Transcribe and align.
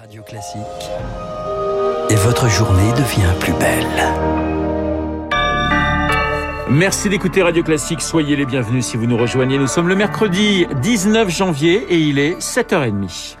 Radio 0.00 0.22
Classique. 0.22 0.62
Et 2.08 2.14
votre 2.14 2.48
journée 2.48 2.90
devient 2.92 3.32
plus 3.40 3.52
belle. 3.52 3.86
Merci 6.70 7.10
d'écouter 7.10 7.42
Radio 7.42 7.62
Classique. 7.62 8.00
Soyez 8.00 8.36
les 8.36 8.46
bienvenus 8.46 8.86
si 8.86 8.96
vous 8.96 9.06
nous 9.06 9.18
rejoignez. 9.18 9.58
Nous 9.58 9.66
sommes 9.66 9.88
le 9.88 9.94
mercredi 9.94 10.66
19 10.80 11.28
janvier 11.28 11.84
et 11.90 11.98
il 11.98 12.18
est 12.18 12.38
7h30. 12.38 13.36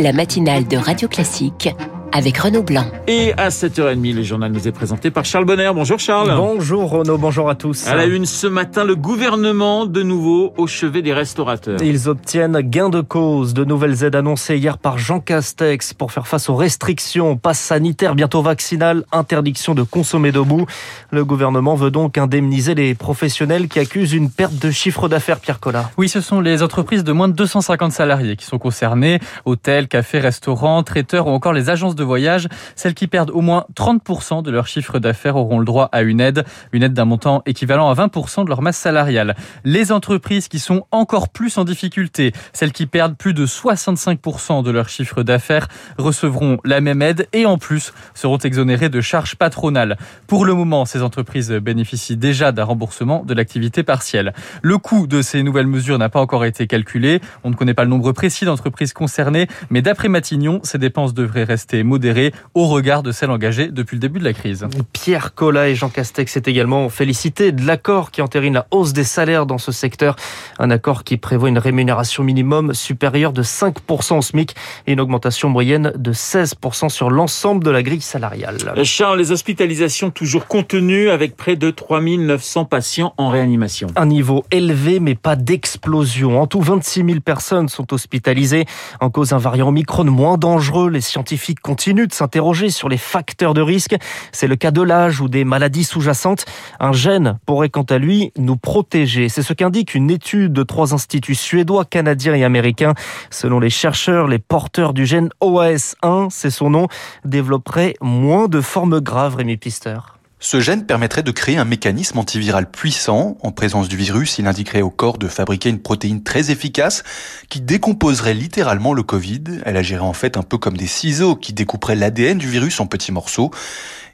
La 0.00 0.12
matinale 0.12 0.66
de 0.66 0.76
Radio 0.76 1.06
Classique 1.06 1.68
avec 2.12 2.38
Renaud 2.38 2.62
Blanc. 2.62 2.84
Et 3.06 3.32
à 3.34 3.48
7h30, 3.48 4.14
le 4.14 4.22
journal 4.22 4.52
nous 4.52 4.68
est 4.68 4.72
présenté 4.72 5.10
par 5.10 5.24
Charles 5.24 5.44
Bonner. 5.44 5.70
Bonjour 5.74 5.98
Charles. 5.98 6.34
Bonjour 6.36 6.90
Renaud, 6.90 7.18
bonjour 7.18 7.48
à 7.48 7.54
tous. 7.54 7.86
À 7.88 7.94
la 7.94 8.04
une 8.06 8.26
ce 8.26 8.46
matin, 8.46 8.84
le 8.84 8.94
gouvernement 8.94 9.86
de 9.86 10.02
nouveau 10.02 10.52
au 10.56 10.66
chevet 10.66 11.02
des 11.02 11.12
restaurateurs. 11.12 11.82
Ils 11.82 12.08
obtiennent 12.08 12.60
gain 12.60 12.90
de 12.90 13.00
cause. 13.00 13.54
De 13.54 13.64
nouvelles 13.64 14.04
aides 14.04 14.14
annoncées 14.14 14.56
hier 14.56 14.78
par 14.78 14.98
Jean 14.98 15.20
Castex 15.20 15.94
pour 15.94 16.12
faire 16.12 16.26
face 16.26 16.48
aux 16.48 16.54
restrictions, 16.54 17.36
passe 17.36 17.60
sanitaire, 17.60 18.14
bientôt 18.14 18.42
vaccinal, 18.42 19.04
interdiction 19.12 19.74
de 19.74 19.82
consommer 19.82 20.32
debout. 20.32 20.66
Le 21.10 21.24
gouvernement 21.24 21.74
veut 21.74 21.90
donc 21.90 22.18
indemniser 22.18 22.74
les 22.74 22.94
professionnels 22.94 23.68
qui 23.68 23.78
accusent 23.78 24.12
une 24.12 24.30
perte 24.30 24.58
de 24.58 24.70
chiffre 24.70 25.08
d'affaires, 25.08 25.40
Pierre 25.40 25.60
Collat. 25.60 25.90
Oui, 25.96 26.08
ce 26.08 26.20
sont 26.20 26.40
les 26.40 26.62
entreprises 26.62 27.04
de 27.04 27.12
moins 27.12 27.28
de 27.28 27.34
250 27.34 27.92
salariés 27.92 28.36
qui 28.36 28.44
sont 28.44 28.58
concernées. 28.58 29.18
Hôtels, 29.44 29.88
cafés, 29.88 30.18
restaurants, 30.18 30.82
traiteurs 30.82 31.26
ou 31.26 31.30
encore 31.30 31.52
les 31.52 31.70
agences 31.70 31.94
de 31.94 32.01
voyage. 32.02 32.48
Celles 32.76 32.94
qui 32.94 33.06
perdent 33.06 33.30
au 33.30 33.40
moins 33.40 33.66
30% 33.74 34.42
de 34.42 34.50
leur 34.50 34.66
chiffre 34.66 34.98
d'affaires 34.98 35.36
auront 35.36 35.58
le 35.58 35.64
droit 35.64 35.88
à 35.92 36.02
une 36.02 36.20
aide, 36.20 36.44
une 36.72 36.82
aide 36.82 36.94
d'un 36.94 37.04
montant 37.04 37.42
équivalent 37.46 37.90
à 37.90 37.94
20% 37.94 38.44
de 38.44 38.48
leur 38.48 38.62
masse 38.62 38.76
salariale. 38.76 39.36
Les 39.64 39.92
entreprises 39.92 40.48
qui 40.48 40.58
sont 40.58 40.86
encore 40.90 41.28
plus 41.28 41.58
en 41.58 41.64
difficulté, 41.64 42.32
celles 42.52 42.72
qui 42.72 42.86
perdent 42.86 43.16
plus 43.16 43.34
de 43.34 43.46
65% 43.46 44.62
de 44.62 44.70
leur 44.70 44.88
chiffre 44.88 45.22
d'affaires, 45.22 45.68
recevront 45.98 46.58
la 46.64 46.80
même 46.80 47.02
aide 47.02 47.28
et 47.32 47.46
en 47.46 47.58
plus 47.58 47.92
seront 48.14 48.38
exonérées 48.38 48.88
de 48.88 49.00
charges 49.00 49.36
patronales. 49.36 49.96
Pour 50.26 50.44
le 50.44 50.54
moment, 50.54 50.84
ces 50.84 51.02
entreprises 51.02 51.50
bénéficient 51.50 52.16
déjà 52.16 52.52
d'un 52.52 52.64
remboursement 52.64 53.24
de 53.24 53.34
l'activité 53.34 53.82
partielle. 53.82 54.32
Le 54.62 54.78
coût 54.78 55.06
de 55.06 55.22
ces 55.22 55.42
nouvelles 55.42 55.66
mesures 55.66 55.98
n'a 55.98 56.08
pas 56.08 56.20
encore 56.20 56.44
été 56.44 56.66
calculé. 56.66 57.20
On 57.44 57.50
ne 57.50 57.54
connaît 57.54 57.74
pas 57.74 57.84
le 57.84 57.90
nombre 57.90 58.12
précis 58.12 58.44
d'entreprises 58.44 58.92
concernées, 58.92 59.48
mais 59.70 59.82
d'après 59.82 60.08
Matignon, 60.08 60.60
ces 60.62 60.78
dépenses 60.78 61.14
devraient 61.14 61.44
rester 61.44 61.82
modérées 61.92 62.32
au 62.54 62.68
regard 62.68 63.02
de 63.02 63.12
celles 63.12 63.30
engagées 63.30 63.68
depuis 63.68 63.96
le 63.96 64.00
début 64.00 64.18
de 64.18 64.24
la 64.24 64.32
crise. 64.32 64.66
Pierre 64.94 65.34
Collat 65.34 65.68
et 65.68 65.74
Jean 65.74 65.90
Castex 65.90 66.32
s'est 66.32 66.42
également 66.46 66.88
félicité 66.88 67.52
de 67.52 67.66
l'accord 67.66 68.10
qui 68.10 68.22
entérine 68.22 68.54
la 68.54 68.66
hausse 68.70 68.94
des 68.94 69.04
salaires 69.04 69.44
dans 69.44 69.58
ce 69.58 69.72
secteur. 69.72 70.16
Un 70.58 70.70
accord 70.70 71.04
qui 71.04 71.18
prévoit 71.18 71.50
une 71.50 71.58
rémunération 71.58 72.24
minimum 72.24 72.72
supérieure 72.72 73.34
de 73.34 73.42
5% 73.42 74.16
au 74.16 74.22
SMIC 74.22 74.54
et 74.86 74.92
une 74.92 75.00
augmentation 75.00 75.50
moyenne 75.50 75.92
de 75.94 76.14
16% 76.14 76.88
sur 76.88 77.10
l'ensemble 77.10 77.62
de 77.62 77.70
la 77.70 77.82
grille 77.82 78.00
salariale. 78.00 78.56
Charles, 78.84 79.18
les 79.18 79.30
hospitalisations 79.30 80.10
toujours 80.10 80.46
contenues 80.46 81.10
avec 81.10 81.36
près 81.36 81.56
de 81.56 81.70
3900 81.70 82.64
patients 82.64 83.12
en 83.18 83.28
réanimation. 83.28 83.88
Un 83.96 84.06
niveau 84.06 84.46
élevé 84.50 84.98
mais 84.98 85.14
pas 85.14 85.36
d'explosion. 85.36 86.40
En 86.40 86.46
tout, 86.46 86.62
26 86.62 87.04
000 87.04 87.20
personnes 87.20 87.68
sont 87.68 87.92
hospitalisées. 87.92 88.64
En 89.00 89.10
cause 89.10 89.34
un 89.34 89.38
variant 89.38 89.68
Omicron 89.68 90.04
moins 90.04 90.38
dangereux, 90.38 90.88
les 90.88 91.02
scientifiques 91.02 91.60
continuent 91.60 91.81
de 91.90 92.12
s'interroger 92.12 92.70
sur 92.70 92.88
les 92.88 92.96
facteurs 92.96 93.54
de 93.54 93.60
risque. 93.60 93.96
C'est 94.30 94.46
le 94.46 94.54
cas 94.56 94.70
de 94.70 94.82
l'âge 94.82 95.20
ou 95.20 95.28
des 95.28 95.44
maladies 95.44 95.82
sous-jacentes. 95.84 96.44
Un 96.78 96.92
gène 96.92 97.38
pourrait 97.44 97.70
quant 97.70 97.82
à 97.82 97.98
lui 97.98 98.32
nous 98.38 98.56
protéger. 98.56 99.28
C'est 99.28 99.42
ce 99.42 99.52
qu'indique 99.52 99.94
une 99.94 100.10
étude 100.10 100.52
de 100.52 100.62
trois 100.62 100.94
instituts 100.94 101.34
suédois, 101.34 101.84
canadiens 101.84 102.34
et 102.34 102.44
américains. 102.44 102.94
Selon 103.30 103.58
les 103.58 103.70
chercheurs, 103.70 104.28
les 104.28 104.38
porteurs 104.38 104.94
du 104.94 105.06
gène 105.06 105.30
OAS1, 105.42 106.30
c'est 106.30 106.50
son 106.50 106.70
nom, 106.70 106.86
développeraient 107.24 107.94
moins 108.00 108.46
de 108.46 108.60
formes 108.60 109.00
graves, 109.00 109.36
Rémi 109.36 109.56
Pister. 109.56 109.98
Ce 110.44 110.58
gène 110.58 110.84
permettrait 110.84 111.22
de 111.22 111.30
créer 111.30 111.56
un 111.56 111.64
mécanisme 111.64 112.18
antiviral 112.18 112.68
puissant. 112.68 113.38
En 113.42 113.52
présence 113.52 113.86
du 113.86 113.96
virus, 113.96 114.40
il 114.40 114.48
indiquerait 114.48 114.82
au 114.82 114.90
corps 114.90 115.16
de 115.16 115.28
fabriquer 115.28 115.68
une 115.68 115.78
protéine 115.78 116.24
très 116.24 116.50
efficace 116.50 117.04
qui 117.48 117.60
décomposerait 117.60 118.34
littéralement 118.34 118.92
le 118.92 119.04
Covid. 119.04 119.44
Elle 119.64 119.76
agirait 119.76 120.00
en 120.00 120.12
fait 120.12 120.36
un 120.36 120.42
peu 120.42 120.58
comme 120.58 120.76
des 120.76 120.88
ciseaux 120.88 121.36
qui 121.36 121.52
découperaient 121.52 121.94
l'ADN 121.94 122.38
du 122.38 122.48
virus 122.48 122.80
en 122.80 122.86
petits 122.86 123.12
morceaux. 123.12 123.52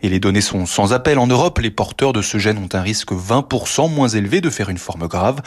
Et 0.03 0.11
les 0.11 0.21
données 0.21 0.43
sont 0.43 0.67
sans 0.67 0.93
appel. 0.93 1.19
En 1.19 1.27
Europe, 1.27 1.61
les 1.61 1.71
porteurs 1.71 2.13
de 2.13 2.21
ce 2.21 2.37
gène 2.37 2.59
ont 2.59 2.69
un 2.75 2.83
risque 2.83 3.11
20% 3.11 3.91
moins 3.91 4.09
élevé 4.09 4.43
de 4.43 4.51
faire 4.51 4.69
une 4.69 4.77
forme 4.77 5.09
grave. 5.09 5.41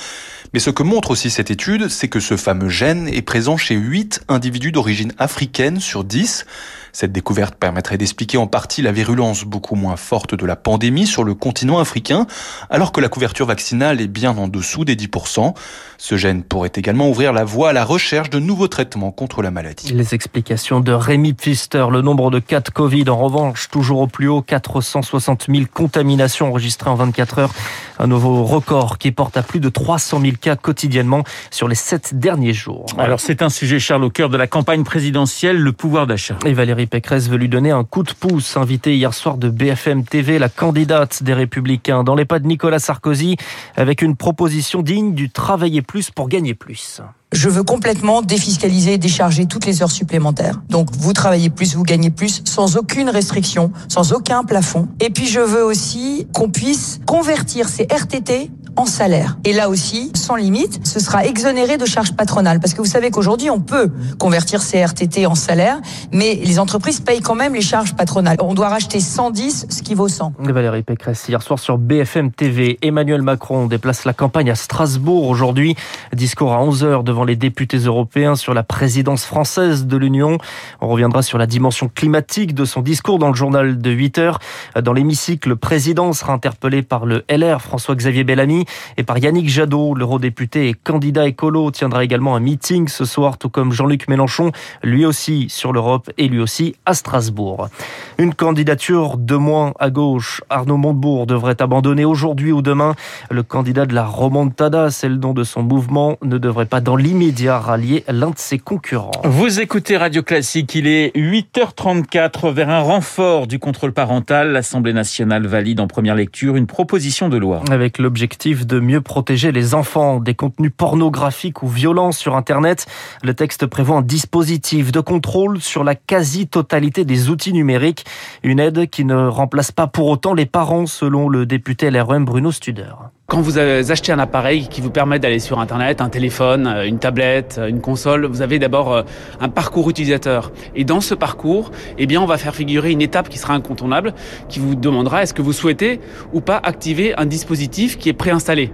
Mais 0.51 0.59
ce 0.59 0.71
que 0.71 0.81
montre 0.81 1.11
aussi 1.11 1.29
cette 1.29 1.51
étude, 1.51 1.89
c'est 1.89 2.07
que 2.07 2.19
ce 2.19 2.37
fameux 2.37 2.69
gène 2.69 3.07
est 3.07 3.21
présent 3.21 3.55
chez 3.55 3.75
8 3.75 4.23
individus 4.29 4.71
d'origine 4.71 5.13
africaine 5.19 5.79
sur 5.79 6.03
10. 6.03 6.47
Cette 6.93 7.11
découverte 7.11 7.55
permettrait 7.55 7.97
d'expliquer 7.97 8.37
en 8.37 8.47
partie 8.47 8.81
la 8.81 8.91
virulence 8.91 9.43
beaucoup 9.43 9.75
moins 9.75 9.95
forte 9.95 10.35
de 10.35 10.45
la 10.45 10.55
pandémie 10.55 11.07
sur 11.07 11.23
le 11.23 11.33
continent 11.33 11.79
africain, 11.79 12.27
alors 12.69 12.91
que 12.91 13.01
la 13.01 13.09
couverture 13.09 13.45
vaccinale 13.45 14.01
est 14.01 14.07
bien 14.07 14.37
en 14.37 14.47
dessous 14.47 14.85
des 14.85 14.95
10%. 14.95 15.53
Ce 15.97 16.17
gène 16.17 16.43
pourrait 16.43 16.71
également 16.75 17.09
ouvrir 17.09 17.31
la 17.31 17.43
voie 17.43 17.69
à 17.69 17.73
la 17.73 17.85
recherche 17.85 18.29
de 18.29 18.39
nouveaux 18.39 18.67
traitements 18.67 19.11
contre 19.11 19.41
la 19.41 19.51
maladie. 19.51 19.93
Les 19.93 20.13
explications 20.15 20.79
de 20.79 20.91
Rémi 20.91 21.33
Pfister. 21.33 21.85
Le 21.91 22.01
nombre 22.01 22.31
de 22.31 22.39
cas 22.39 22.59
de 22.59 22.69
Covid, 22.69 23.09
en 23.09 23.17
revanche, 23.17 23.69
toujours 23.69 23.99
au 23.99 24.07
plus 24.07 24.27
haut, 24.27 24.41
460 24.41 25.47
000 25.49 25.65
contaminations 25.71 26.47
enregistrées 26.47 26.89
en 26.89 26.95
24 26.95 27.39
heures. 27.39 27.53
Un 27.99 28.07
nouveau 28.07 28.43
record 28.43 28.97
qui 28.97 29.11
porte 29.11 29.37
à 29.37 29.43
plus 29.43 29.59
de 29.59 29.69
300 29.69 30.21
000 30.21 30.33
cas 30.41 30.55
quotidiennement 30.55 31.23
sur 31.51 31.67
les 31.67 31.75
sept 31.75 32.17
derniers 32.17 32.53
jours. 32.53 32.87
Alors 32.97 33.19
c'est 33.19 33.41
un 33.41 33.49
sujet, 33.49 33.79
Charles, 33.79 34.03
au 34.03 34.09
cœur 34.09 34.29
de 34.29 34.37
la 34.37 34.47
campagne 34.47 34.83
présidentielle, 34.83 35.57
le 35.57 35.71
pouvoir 35.71 36.07
d'achat. 36.07 36.37
Et 36.45 36.53
Valérie 36.53 36.80
Pécresse 36.85 37.29
veut 37.29 37.37
lui 37.37 37.49
donner 37.49 37.71
un 37.71 37.83
coup 37.83 38.03
de 38.03 38.11
pouce. 38.11 38.57
Invité 38.57 38.95
hier 38.95 39.13
soir 39.13 39.37
de 39.37 39.49
BFM 39.49 40.03
TV, 40.03 40.39
la 40.39 40.49
candidate 40.49 41.23
des 41.23 41.33
Républicains 41.33 42.03
dans 42.03 42.15
les 42.15 42.25
pas 42.25 42.39
de 42.39 42.47
Nicolas 42.47 42.79
Sarkozy, 42.79 43.37
avec 43.75 44.01
une 44.01 44.15
proposition 44.15 44.81
digne 44.81 45.13
du 45.13 45.29
travailler 45.29 45.81
plus 45.81 46.11
pour 46.11 46.29
gagner 46.29 46.53
plus. 46.53 47.01
Je 47.33 47.47
veux 47.47 47.63
complètement 47.63 48.21
défiscaliser 48.21 48.97
décharger 48.97 49.45
toutes 49.45 49.65
les 49.65 49.81
heures 49.81 49.91
supplémentaires. 49.91 50.61
Donc 50.67 50.89
vous 50.91 51.13
travaillez 51.13 51.49
plus, 51.49 51.75
vous 51.75 51.83
gagnez 51.83 52.09
plus, 52.09 52.41
sans 52.43 52.75
aucune 52.75 53.09
restriction, 53.09 53.71
sans 53.87 54.11
aucun 54.11 54.43
plafond. 54.43 54.89
Et 54.99 55.09
puis 55.09 55.27
je 55.27 55.39
veux 55.39 55.63
aussi 55.63 56.27
qu'on 56.33 56.49
puisse 56.49 56.99
convertir 57.05 57.69
ces 57.69 57.83
RTT 57.83 58.51
en 58.75 58.85
salaire. 58.85 59.37
Et 59.43 59.53
là 59.53 59.69
aussi, 59.69 60.11
sans 60.15 60.35
limite, 60.35 60.85
ce 60.85 60.99
sera 60.99 61.25
exonéré 61.25 61.77
de 61.77 61.85
charges 61.85 62.13
patronales. 62.13 62.59
Parce 62.59 62.73
que 62.73 62.81
vous 62.81 62.87
savez 62.87 63.11
qu'aujourd'hui, 63.11 63.49
on 63.49 63.59
peut 63.59 63.91
convertir 64.17 64.61
ces 64.61 64.83
RTT 64.83 65.25
en 65.25 65.35
salaire, 65.35 65.79
mais 66.11 66.35
les 66.35 66.59
entreprises 66.59 66.99
payent 66.99 67.21
quand 67.21 67.35
même 67.35 67.53
les 67.53 67.61
charges 67.61 67.95
patronales. 67.95 68.37
On 68.39 68.53
doit 68.53 68.69
racheter 68.69 68.99
110, 68.99 69.67
ce 69.69 69.81
qui 69.81 69.93
vaut 69.93 70.07
100. 70.07 70.33
Valérie 70.39 70.83
Pécresse, 70.83 71.27
hier 71.27 71.41
soir 71.41 71.59
sur 71.59 71.77
BFM 71.77 72.31
TV, 72.31 72.77
Emmanuel 72.81 73.21
Macron 73.21 73.67
déplace 73.67 74.05
la 74.05 74.13
campagne 74.13 74.49
à 74.49 74.55
Strasbourg 74.55 75.27
aujourd'hui. 75.27 75.75
Discours 76.13 76.53
à 76.53 76.63
11h 76.63 77.03
devant 77.03 77.20
les 77.23 77.35
députés 77.35 77.77
européens 77.77 78.35
sur 78.35 78.53
la 78.53 78.63
présidence 78.63 79.25
française 79.25 79.85
de 79.85 79.97
l'Union. 79.97 80.37
On 80.79 80.87
reviendra 80.87 81.21
sur 81.21 81.37
la 81.37 81.47
dimension 81.47 81.89
climatique 81.93 82.53
de 82.53 82.65
son 82.65 82.81
discours 82.81 83.19
dans 83.19 83.29
le 83.29 83.35
journal 83.35 83.79
de 83.79 83.91
8h. 83.91 84.35
Dans 84.81 84.93
l'hémicycle, 84.93 85.49
le 85.49 85.55
président 85.55 86.13
sera 86.13 86.33
interpellé 86.33 86.81
par 86.81 87.05
le 87.05 87.23
LR 87.29 87.61
François-Xavier 87.61 88.23
Bellamy 88.23 88.65
et 88.97 89.03
par 89.03 89.17
Yannick 89.17 89.49
Jadot, 89.49 89.93
l'eurodéputé 89.93 90.69
et 90.69 90.73
candidat 90.73 91.27
écolo, 91.27 91.71
tiendra 91.71 92.03
également 92.03 92.35
un 92.35 92.39
meeting 92.39 92.87
ce 92.87 93.05
soir, 93.05 93.37
tout 93.37 93.49
comme 93.49 93.71
Jean-Luc 93.71 94.07
Mélenchon, 94.07 94.51
lui 94.83 95.05
aussi 95.05 95.47
sur 95.49 95.73
l'Europe 95.73 96.09
et 96.17 96.27
lui 96.27 96.39
aussi 96.39 96.75
à 96.85 96.93
Strasbourg. 96.93 97.69
Une 98.17 98.33
candidature 98.33 99.17
de 99.17 99.35
moins 99.35 99.73
à 99.79 99.89
gauche. 99.89 100.41
Arnaud 100.49 100.77
Montebourg 100.77 101.25
devrait 101.25 101.61
abandonner 101.61 102.05
aujourd'hui 102.05 102.51
ou 102.51 102.61
demain. 102.61 102.95
Le 103.29 103.43
candidat 103.43 103.85
de 103.85 103.93
la 103.93 104.05
Romontada, 104.05 104.91
c'est 104.91 105.09
le 105.09 105.17
nom 105.17 105.33
de 105.33 105.43
son 105.43 105.63
mouvement, 105.63 106.17
ne 106.21 106.37
devrait 106.37 106.65
pas 106.65 106.81
dans 106.81 106.95
l'immédiat 107.11 107.59
rallier 107.59 108.05
l'un 108.07 108.29
de 108.29 108.37
ses 108.37 108.57
concurrents. 108.57 109.11
Vous 109.25 109.59
écoutez 109.59 109.97
Radio 109.97 110.23
Classique, 110.23 110.75
il 110.75 110.87
est 110.87 111.13
8h34 111.13 112.53
vers 112.53 112.69
un 112.69 112.79
renfort 112.79 113.47
du 113.47 113.59
contrôle 113.59 113.91
parental. 113.91 114.53
L'Assemblée 114.53 114.93
nationale 114.93 115.45
valide 115.45 115.81
en 115.81 115.87
première 115.87 116.15
lecture 116.15 116.55
une 116.55 116.67
proposition 116.67 117.27
de 117.27 117.35
loi. 117.35 117.63
Avec 117.69 117.97
l'objectif 117.97 118.65
de 118.65 118.79
mieux 118.79 119.01
protéger 119.01 119.51
les 119.51 119.73
enfants 119.73 120.21
des 120.21 120.35
contenus 120.35 120.71
pornographiques 120.75 121.63
ou 121.63 121.67
violents 121.67 122.13
sur 122.13 122.37
Internet, 122.37 122.85
le 123.23 123.33
texte 123.33 123.65
prévoit 123.65 123.97
un 123.97 124.01
dispositif 124.01 124.93
de 124.93 125.01
contrôle 125.01 125.59
sur 125.59 125.83
la 125.83 125.95
quasi-totalité 125.95 127.03
des 127.03 127.29
outils 127.29 127.51
numériques. 127.51 128.05
Une 128.41 128.61
aide 128.61 128.89
qui 128.89 129.03
ne 129.03 129.27
remplace 129.27 129.73
pas 129.73 129.87
pour 129.87 130.07
autant 130.07 130.33
les 130.33 130.45
parents, 130.45 130.85
selon 130.85 131.27
le 131.27 131.45
député 131.45 131.91
LREM 131.91 132.23
Bruno 132.23 132.53
Studer. 132.53 132.93
Quand 133.31 133.39
vous 133.39 133.57
achetez 133.57 134.11
un 134.11 134.19
appareil 134.19 134.67
qui 134.67 134.81
vous 134.81 134.89
permet 134.89 135.17
d'aller 135.17 135.39
sur 135.39 135.61
Internet, 135.61 136.01
un 136.01 136.09
téléphone, 136.09 136.67
une 136.85 136.99
tablette, 136.99 137.61
une 137.65 137.79
console, 137.79 138.25
vous 138.25 138.41
avez 138.41 138.59
d'abord 138.59 139.05
un 139.39 139.47
parcours 139.47 139.89
utilisateur. 139.89 140.51
Et 140.75 140.83
dans 140.83 140.99
ce 140.99 141.15
parcours, 141.15 141.71
eh 141.97 142.07
bien, 142.07 142.21
on 142.21 142.25
va 142.25 142.37
faire 142.37 142.53
figurer 142.53 142.91
une 142.91 143.01
étape 143.01 143.29
qui 143.29 143.37
sera 143.37 143.53
incontournable, 143.53 144.13
qui 144.49 144.59
vous 144.59 144.75
demandera 144.75 145.23
est-ce 145.23 145.33
que 145.33 145.41
vous 145.41 145.53
souhaitez 145.53 146.01
ou 146.33 146.41
pas 146.41 146.59
activer 146.61 147.15
un 147.15 147.25
dispositif 147.25 147.97
qui 147.97 148.09
est 148.09 148.13
préinstallé. 148.13 148.73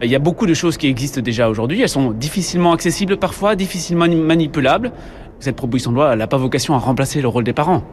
Il 0.00 0.08
y 0.08 0.14
a 0.14 0.20
beaucoup 0.20 0.46
de 0.46 0.54
choses 0.54 0.78
qui 0.78 0.86
existent 0.86 1.20
déjà 1.20 1.50
aujourd'hui. 1.50 1.82
Elles 1.82 1.90
sont 1.90 2.12
difficilement 2.12 2.72
accessibles 2.72 3.18
parfois, 3.18 3.56
difficilement 3.56 4.08
manipulables. 4.08 4.90
Cette 5.40 5.56
proposition 5.56 5.92
de 5.92 5.96
loi 5.96 6.16
n'a 6.16 6.26
pas 6.26 6.36
vocation 6.36 6.74
à 6.74 6.78
remplacer 6.78 7.20
le 7.20 7.28
rôle 7.28 7.44
des 7.44 7.52
parents. 7.52 7.84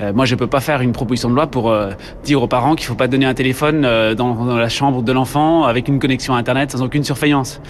Euh, 0.00 0.12
moi, 0.12 0.24
je 0.24 0.34
peux 0.34 0.46
pas 0.46 0.60
faire 0.60 0.82
une 0.82 0.92
proposition 0.92 1.28
de 1.28 1.34
loi 1.34 1.46
pour 1.48 1.70
euh, 1.70 1.90
dire 2.22 2.42
aux 2.42 2.46
parents 2.46 2.74
qu'il 2.76 2.86
faut 2.86 2.94
pas 2.94 3.08
donner 3.08 3.26
un 3.26 3.34
téléphone 3.34 3.84
euh, 3.84 4.14
dans, 4.14 4.34
dans, 4.34 4.56
la 4.56 4.68
chambre 4.68 5.02
de 5.02 5.12
l'enfant 5.12 5.64
avec 5.64 5.88
une 5.88 5.98
connexion 5.98 6.34
à 6.34 6.38
Internet 6.38 6.70
sans 6.70 6.82
aucune 6.82 7.02
surveillance. 7.02 7.60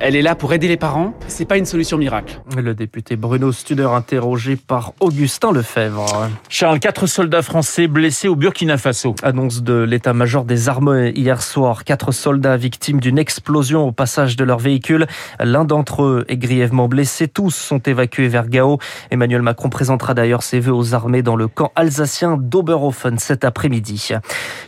Elle 0.00 0.16
est 0.16 0.22
là 0.22 0.34
pour 0.34 0.52
aider 0.52 0.68
les 0.68 0.76
parents. 0.76 1.14
C'est 1.28 1.44
pas 1.44 1.58
une 1.58 1.64
solution 1.64 1.96
miracle. 1.96 2.40
Le 2.56 2.74
député 2.74 3.16
Bruno 3.16 3.52
Studer 3.52 3.88
interrogé 3.92 4.56
par 4.56 4.92
Augustin 5.00 5.52
Lefebvre. 5.52 6.28
Charles, 6.48 6.80
quatre 6.80 7.06
soldats 7.06 7.42
français 7.42 7.86
blessés 7.86 8.28
au 8.28 8.36
Burkina 8.36 8.78
Faso. 8.78 9.14
Annonce 9.22 9.62
de 9.62 9.74
l'état-major 9.74 10.44
des 10.44 10.68
armées 10.68 11.12
hier 11.14 11.40
soir. 11.40 11.84
Quatre 11.84 12.12
soldats 12.12 12.56
victimes 12.56 13.00
d'une 13.00 13.18
explosion 13.18 13.86
au 13.86 13.92
passage 13.92 14.36
de 14.36 14.44
leur 14.44 14.58
véhicule. 14.58 15.06
L'un 15.40 15.64
d'entre 15.64 16.02
eux 16.02 16.24
est 16.28 16.36
grièvement 16.36 16.88
blessé. 16.88 17.28
Tous 17.28 17.54
sont 17.54 17.78
évacués 17.78 18.28
vers 18.28 18.48
Gao. 18.56 18.78
Emmanuel 19.10 19.42
Macron 19.42 19.68
présentera 19.68 20.14
d'ailleurs 20.14 20.42
ses 20.42 20.60
vœux 20.60 20.72
aux 20.72 20.94
armées 20.94 21.20
dans 21.22 21.36
le 21.36 21.46
camp 21.46 21.72
alsacien 21.76 22.38
d'Oberhofen 22.38 23.18
cet 23.18 23.44
après-midi. 23.44 24.12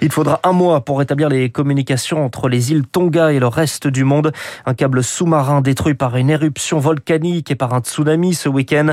Il 0.03 0.13
faudra 0.13 0.41
un 0.45 0.53
mois 0.53 0.85
pour 0.85 0.99
rétablir 0.99 1.31
les 1.31 1.49
communications 1.49 2.23
entre 2.23 2.51
les 2.51 2.71
îles 2.71 2.87
Tonga 2.87 3.33
et 3.33 3.39
le 3.39 3.47
reste 3.47 3.87
du 3.87 4.05
monde. 4.05 4.33
Un 4.67 4.75
câble 4.75 5.03
sous-marin 5.03 5.63
détruit 5.63 5.95
par 5.95 6.17
une 6.17 6.29
éruption 6.29 6.79
volcanique 6.79 7.51
et 7.51 7.55
par 7.55 7.73
un 7.73 7.81
tsunami 7.81 8.35
ce 8.35 8.51
week-end. 8.51 8.93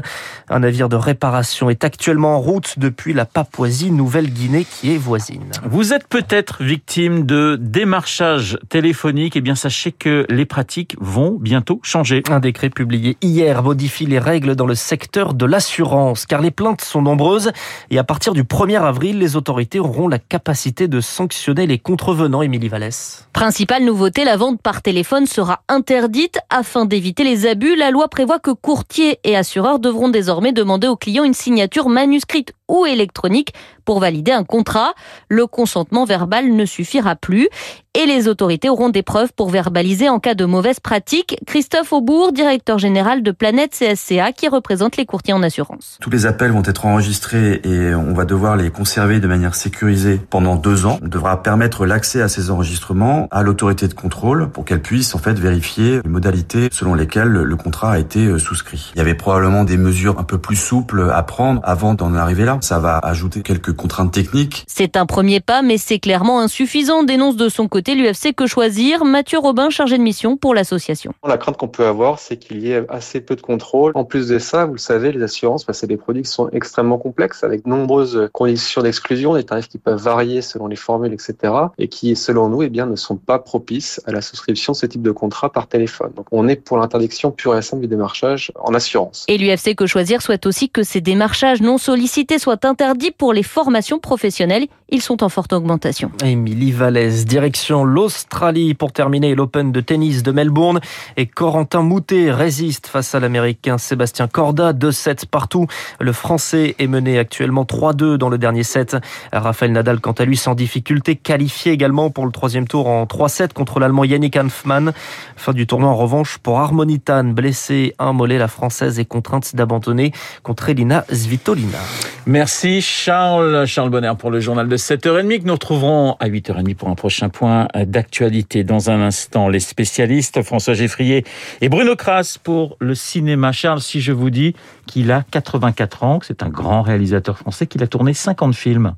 Un 0.50 0.59
navire 0.59 0.88
de 0.88 0.95
réparation 0.95 1.69
est 1.69 1.83
actuellement 1.83 2.38
en 2.38 2.39
route 2.39 2.75
depuis 2.77 3.13
la 3.13 3.25
Papouasie-Nouvelle-Guinée 3.25 4.63
qui 4.65 4.94
est 4.94 4.98
voisine. 4.98 5.51
Vous 5.65 5.94
êtes 5.94 6.07
peut-être 6.07 6.63
victime 6.63 7.25
de 7.25 7.57
démarchage 7.59 8.57
téléphonique. 8.69 9.36
Eh 9.36 9.41
bien, 9.41 9.56
sachez 9.56 9.91
que 9.91 10.25
les 10.30 10.45
pratiques 10.45 10.95
vont 11.01 11.38
bientôt 11.38 11.81
changer. 11.83 12.24
Un 12.30 12.39
décret 12.39 12.69
publié 12.69 13.18
hier 13.21 13.62
modifie 13.62 14.06
les 14.06 14.19
règles 14.19 14.56
dans 14.56 14.68
le 14.68 14.75
secteur 14.85 15.33
de 15.33 15.45
l'assurance 15.45 16.25
car 16.25 16.41
les 16.41 16.51
plaintes 16.51 16.81
sont 16.81 17.01
nombreuses 17.01 17.51
et 17.89 17.97
à 17.97 18.03
partir 18.03 18.33
du 18.33 18.43
1er 18.43 18.81
avril, 18.81 19.17
les 19.17 19.35
autorités 19.35 19.79
auront 19.79 20.07
la 20.07 20.19
capacité 20.19 20.87
de 20.87 21.01
sanctionner 21.01 21.65
les 21.65 21.79
contrevenants. 21.79 22.43
Émilie 22.43 22.69
Vallès. 22.69 23.27
Principale 23.33 23.83
nouveauté, 23.83 24.23
la 24.23 24.37
vente 24.37 24.61
par 24.61 24.81
téléphone 24.81 25.25
sera 25.25 25.61
interdite 25.67 26.39
afin 26.49 26.85
d'éviter 26.85 27.23
les 27.23 27.47
abus. 27.47 27.75
La 27.75 27.89
loi 27.91 28.07
prévoit 28.07 28.39
que 28.39 28.51
courtiers 28.51 29.19
et 29.23 29.35
assureurs 29.35 29.79
devront 29.79 30.09
désormais 30.09 30.53
demander 30.53 30.88
aux 30.88 30.95
clients 30.95 31.23
une 31.23 31.33
signature 31.33 31.89
manuscrite 31.89 32.53
ou 32.67 32.85
électronique 32.85 33.53
pour 33.83 33.99
valider 33.99 34.31
un 34.31 34.43
contrat. 34.43 34.93
Le 35.29 35.47
consentement 35.47 36.05
verbal 36.05 36.53
ne 36.53 36.65
suffira 36.65 37.15
plus 37.15 37.49
et 37.95 38.06
les 38.06 38.27
autorités 38.27 38.69
auront 38.69 38.89
des 38.89 39.03
preuves 39.03 39.31
pour 39.33 39.50
verbaliser 39.50 40.09
en 40.09 40.19
cas 40.19 40.36
de 40.36 40.44
mauvaise 40.44 40.81
pratique. 40.81 41.38
Christophe 41.47 41.94
Aubourg, 41.94 42.33
directeur 42.33 42.77
général 42.77 43.24
de 43.24 43.31
Planète 43.31 43.71
CSCA, 43.71 44.33
qui 44.33 44.50
représente 44.50 44.97
les 44.97 45.06
courtiers 45.06 45.33
en 45.33 45.42
assurance. 45.42 45.97
Tous 46.01 46.09
les 46.09 46.25
appels 46.25 46.51
vont 46.51 46.63
être 46.65 46.86
enregistrés 46.86 47.62
et 47.63 47.95
on 47.95 48.13
va 48.13 48.25
devoir 48.25 48.57
les 48.57 48.69
conserver 48.69 49.21
de 49.21 49.27
manière 49.27 49.56
sécurisée 49.56 50.19
pendant 50.30 50.57
deux 50.57 50.86
ans. 50.86 51.00
On 51.01 51.07
devra 51.07 51.42
permettre 51.42 51.86
l'accès 51.86 52.21
à 52.21 52.27
ces 52.27 52.51
enregistrements 52.51 53.30
à 53.31 53.44
l'autorité 53.44 53.88
de 53.88 53.94
contrôle 53.94 54.50
pour 54.50 54.65
qu'elle 54.65 54.81
puisse 54.81 55.15
en 55.15 55.19
fait 55.19 55.39
vérifier 55.39 56.01
les 56.03 56.09
modalités 56.09 56.68
selon 56.71 56.95
lesquelles 56.95 57.30
le 57.30 57.56
contrat 57.56 57.94
a 57.94 58.00
été 58.00 58.38
souscrit. 58.39 58.91
Il 58.95 58.98
y 58.98 59.01
avait 59.01 59.15
probablement 59.15 59.63
des 59.63 59.77
mesures 59.77 60.19
un 60.19 60.24
peu 60.24 60.38
plus 60.38 60.57
souples 60.57 61.12
à 61.13 61.24
prendre 61.24 61.62
avant 61.63 61.94
d'en 61.94 62.13
arriver 62.13 62.44
là. 62.44 62.57
Ça 62.59 62.80
va 62.80 62.98
ajouter 62.98 63.41
quelques 63.41 63.74
contraintes 63.74 64.12
techniques. 64.12 64.65
C'est 64.68 64.98
un 64.98 65.06
premier 65.06 65.39
pas, 65.39 65.62
mais 65.62 65.77
c'est 65.77 66.00
clairement 66.00 66.41
insuffisant, 66.41 67.03
dénonce 67.03 67.38
de 67.38 67.48
son 67.48 67.69
côté 67.69 67.84
l'UFC 67.93 68.33
Que 68.33 68.47
Choisir, 68.47 69.05
Mathieu 69.05 69.37
Robin, 69.37 69.69
chargé 69.69 69.97
de 69.97 70.03
mission 70.03 70.37
pour 70.37 70.55
l'association. 70.55 71.13
La 71.27 71.37
crainte 71.37 71.57
qu'on 71.57 71.67
peut 71.67 71.85
avoir, 71.85 72.19
c'est 72.19 72.37
qu'il 72.37 72.59
y 72.59 72.71
ait 72.71 72.83
assez 72.89 73.21
peu 73.21 73.35
de 73.35 73.41
contrôle. 73.41 73.91
En 73.95 74.05
plus 74.05 74.27
de 74.27 74.39
ça, 74.39 74.65
vous 74.65 74.73
le 74.73 74.79
savez, 74.79 75.11
les 75.11 75.21
assurances, 75.21 75.65
bah, 75.65 75.73
c'est 75.73 75.87
des 75.87 75.97
produits 75.97 76.23
qui 76.23 76.31
sont 76.31 76.49
extrêmement 76.51 76.97
complexes, 76.97 77.43
avec 77.43 77.65
de 77.65 77.69
nombreuses 77.69 78.29
conditions 78.31 78.81
d'exclusion, 78.81 79.35
des 79.35 79.43
tarifs 79.43 79.67
qui 79.67 79.77
peuvent 79.77 80.01
varier 80.01 80.41
selon 80.41 80.67
les 80.67 80.75
formules, 80.75 81.13
etc., 81.13 81.53
et 81.77 81.87
qui, 81.87 82.15
selon 82.15 82.49
nous, 82.49 82.63
eh 82.63 82.69
bien, 82.69 82.85
ne 82.85 82.95
sont 82.95 83.17
pas 83.17 83.39
propices 83.39 84.01
à 84.05 84.11
la 84.11 84.21
souscription 84.21 84.73
de 84.73 84.77
ce 84.77 84.85
type 84.85 85.01
de 85.01 85.11
contrat 85.11 85.51
par 85.51 85.67
téléphone. 85.67 86.11
Donc, 86.15 86.27
on 86.31 86.47
est 86.47 86.55
pour 86.55 86.77
l'interdiction 86.77 87.31
pure 87.31 87.57
et 87.57 87.61
simple 87.61 87.81
du 87.81 87.88
démarchage 87.88 88.51
en 88.59 88.73
assurance. 88.73 89.25
Et 89.27 89.38
l'UFC 89.38 89.75
Que 89.75 89.85
Choisir 89.85 90.21
souhaite 90.21 90.45
aussi 90.45 90.69
que 90.69 90.83
ces 90.83 91.01
démarchages 91.01 91.61
non 91.61 91.77
sollicités 91.77 92.39
soient 92.39 92.65
interdits 92.65 93.11
pour 93.11 93.33
les 93.33 93.43
formations 93.43 93.99
professionnelles. 93.99 94.67
Ils 94.89 95.01
sont 95.01 95.23
en 95.23 95.29
forte 95.29 95.51
augmentation. 95.53 96.11
Émilie 96.23 96.71
Vallès, 96.71 97.25
direction 97.25 97.75
l'Australie 97.83 98.74
pour 98.74 98.92
terminer 98.92 99.36
l'Open 99.36 99.72
de 99.72 99.81
tennis 99.81 100.24
de 100.24 100.31
Melbourne. 100.31 100.80
Et 101.18 101.27
Corentin 101.27 101.81
Moutet 101.81 102.31
résiste 102.31 102.88
face 102.88 103.16
à 103.16 103.19
l'Américain 103.19 103.77
Sébastien 103.77 104.27
Corda. 104.27 104.74
2-7 104.74 105.25
partout. 105.25 105.68
Le 106.00 106.13
Français 106.13 106.75
est 106.80 106.88
mené 106.88 107.19
actuellement 107.19 107.63
3-2 107.63 108.16
dans 108.16 108.30
le 108.30 108.38
dernier 108.38 108.63
set. 108.63 108.95
Raphaël 109.33 109.72
Nadal, 109.72 110.00
quant 110.00 110.13
à 110.13 110.25
lui, 110.25 110.38
sans 110.38 110.56
difficulté, 110.56 111.16
qualifié 111.16 111.72
également 111.72 112.10
pour 112.10 112.25
le 112.25 112.31
troisième 112.31 112.68
tour 112.68 112.88
en 112.88 113.06
3-7 113.06 113.54
contre 113.54 113.80
l'Allemand 113.80 114.04
Yannick 114.04 114.38
Hanfmann. 114.38 114.94
Fin 115.36 115.54
du 115.54 115.68
tournoi 115.68 115.89
en 115.89 115.95
revanche 115.95 116.38
pour 116.38 116.60
Harmonitan, 116.60 117.24
blessé 117.25 117.95
un 118.00 118.13
mollet. 118.13 118.38
La 118.38 118.48
Française 118.48 119.00
est 119.00 119.06
contrainte 119.06 119.56
d'abandonner 119.56 120.12
contre 120.44 120.69
Elina 120.69 121.06
Svitolina. 121.12 121.80
Merci 122.25 122.81
Charles. 122.81 123.66
Charles 123.66 123.89
Bonner 123.89 124.13
pour 124.18 124.31
le 124.31 124.39
journal 124.39 124.68
de 124.68 124.77
7h30 124.77 125.42
que 125.42 125.45
nous 125.45 125.54
retrouverons 125.54 126.16
à 126.19 126.27
8h30 126.27 126.75
pour 126.75 126.89
un 126.89 126.95
prochain 126.95 127.30
point 127.30 127.64
d'actualité. 127.73 128.63
Dans 128.63 128.89
un 128.89 129.01
instant, 129.01 129.50
les 129.50 129.59
spécialistes 129.59 130.41
François 130.41 130.73
Geffrier 130.73 131.25
et 131.62 131.69
Bruno 131.69 131.95
Kras 131.95 132.38
pour 132.44 132.77
le 132.79 132.95
cinéma. 132.95 133.51
Charles, 133.51 133.81
si 133.81 134.01
je 134.01 134.12
vous 134.12 134.29
dis 134.29 134.56
qu'il 134.85 135.12
a 135.12 135.23
84 135.31 136.03
ans, 136.03 136.19
que 136.19 136.25
c'est 136.25 136.44
un 136.44 136.50
grand 136.50 136.81
réalisateur 136.81 137.38
français, 137.38 137.67
qu'il 137.67 137.83
a 137.83 137.88
tourné 137.88 138.13
50 138.13 138.56
films. 138.56 138.95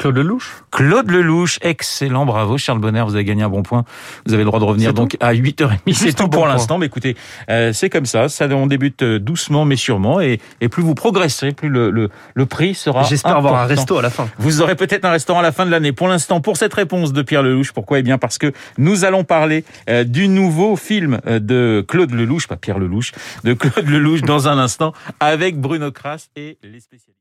Claude 0.00 0.16
Lelouch 0.16 0.62
Claude 0.70 1.10
Lelouch, 1.10 1.58
excellent, 1.60 2.24
bravo 2.24 2.56
Charles 2.56 2.78
Bonner, 2.78 3.02
vous 3.02 3.16
avez 3.16 3.24
gagné 3.24 3.42
un 3.42 3.50
bon 3.50 3.62
point. 3.62 3.84
Vous 4.24 4.32
avez 4.32 4.44
le 4.44 4.46
droit 4.46 4.58
de 4.58 4.64
revenir 4.64 4.94
donc 4.94 5.18
à 5.20 5.34
8h30, 5.34 5.92
c'est 5.92 6.14
tout 6.14 6.28
pour 6.28 6.44
bon 6.44 6.46
l'instant. 6.46 6.78
Mais 6.78 6.86
écoutez, 6.86 7.16
euh, 7.50 7.74
c'est 7.74 7.90
comme 7.90 8.06
ça, 8.06 8.30
ça 8.30 8.46
on 8.48 8.66
débute 8.66 9.04
doucement 9.04 9.66
mais 9.66 9.76
sûrement 9.76 10.18
et, 10.22 10.40
et 10.62 10.70
plus 10.70 10.82
vous 10.82 10.94
progresserez, 10.94 11.52
plus 11.52 11.68
le, 11.68 11.90
le, 11.90 12.08
le 12.32 12.46
prix 12.46 12.74
sera 12.74 13.02
J'espère 13.02 13.36
avoir 13.36 13.56
un 13.56 13.66
resto 13.66 13.98
à 13.98 14.02
la 14.02 14.08
fin. 14.08 14.26
Vous 14.38 14.62
aurez 14.62 14.74
peut-être 14.74 15.04
un 15.04 15.10
restaurant 15.10 15.40
à 15.40 15.42
la 15.42 15.52
fin 15.52 15.66
de 15.66 15.70
l'année. 15.70 15.92
Pour 15.92 16.08
l'instant, 16.08 16.40
pour 16.40 16.56
cette 16.56 16.72
réponse 16.72 17.12
de 17.12 17.20
Pierre 17.20 17.42
Lelouch, 17.42 17.72
pourquoi? 17.72 17.98
Eh 17.98 18.02
bien 18.02 18.16
parce 18.16 18.38
que 18.38 18.52
nous 18.78 19.04
allons 19.04 19.24
parler 19.24 19.64
euh, 19.90 20.04
du 20.04 20.28
nouveau 20.28 20.76
film 20.76 21.20
de 21.26 21.84
Claude 21.86 22.12
Lelouch, 22.12 22.46
pas 22.46 22.56
Pierre 22.56 22.78
Lelouch, 22.78 23.12
de 23.44 23.52
Claude 23.52 23.86
Lelouch 23.86 24.22
dans 24.22 24.48
un 24.48 24.56
instant 24.56 24.94
avec 25.20 25.60
Bruno 25.60 25.92
Kras 25.92 26.28
et 26.36 26.56
les 26.62 26.80
spécialistes. 26.80 27.18